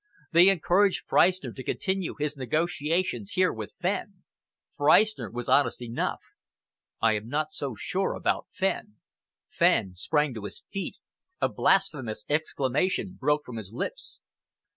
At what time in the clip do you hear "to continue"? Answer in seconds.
1.53-2.15